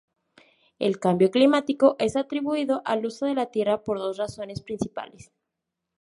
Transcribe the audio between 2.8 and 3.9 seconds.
al uso de la tierra